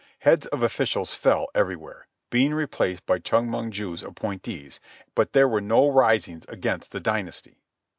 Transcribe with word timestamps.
Heads 0.21 0.47
of 0.47 0.63
officials 0.63 1.13
fell 1.13 1.45
everywhere, 1.53 2.07
being 2.31 2.55
replaced 2.55 3.05
by 3.05 3.19
Chong 3.19 3.47
Mong 3.49 3.69
ju's 3.69 4.01
appointees; 4.01 4.79
but 5.13 5.33
there 5.33 5.47
were 5.47 5.61
no 5.61 5.87
risings 5.89 6.43
against 6.49 6.89
the 6.91 6.99
dynasty. 6.99 7.61